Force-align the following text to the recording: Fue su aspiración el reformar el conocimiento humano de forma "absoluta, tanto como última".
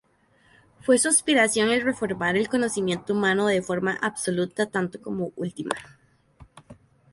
Fue 0.81 0.97
su 0.97 1.09
aspiración 1.09 1.69
el 1.69 1.81
reformar 1.83 2.35
el 2.35 2.49
conocimiento 2.49 3.13
humano 3.13 3.45
de 3.45 3.61
forma 3.61 3.99
"absoluta, 4.01 4.65
tanto 4.65 4.99
como 4.99 5.31
última". 5.35 5.75